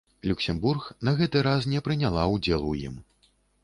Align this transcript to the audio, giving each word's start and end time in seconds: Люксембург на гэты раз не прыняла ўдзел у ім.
Люксембург 0.29 0.83
на 1.09 1.13
гэты 1.21 1.45
раз 1.51 1.69
не 1.75 1.85
прыняла 1.91 2.27
ўдзел 2.37 2.69
у 2.75 2.79
ім. 2.91 3.03